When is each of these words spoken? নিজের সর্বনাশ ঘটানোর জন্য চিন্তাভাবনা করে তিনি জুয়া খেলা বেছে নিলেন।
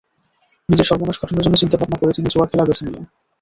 নিজের 0.69 0.87
সর্বনাশ 0.89 1.17
ঘটানোর 1.21 1.43
জন্য 1.45 1.55
চিন্তাভাবনা 1.55 1.97
করে 1.97 2.11
তিনি 2.13 2.27
জুয়া 2.29 2.49
খেলা 2.49 2.67
বেছে 2.67 2.83
নিলেন। 2.85 3.03